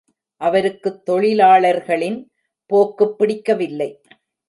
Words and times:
அவருக்குத் 0.41 1.05
தொழிலாளர்களின் 1.05 2.19
போக்குப் 2.65 3.17
பிடிக்கவில்லை. 3.17 4.01